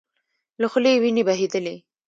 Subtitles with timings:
[0.61, 1.75] له خولې يې وينې بهيدلې.